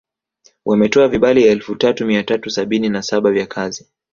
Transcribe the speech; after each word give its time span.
Wametoa 0.65 1.07
vibali 1.07 1.43
elfu 1.47 1.75
tatu 1.75 2.05
mia 2.05 2.23
tatu 2.23 2.49
sabini 2.49 2.89
na 2.89 3.01
saba 3.01 3.31
vya 3.31 3.45
kazi 3.47 3.87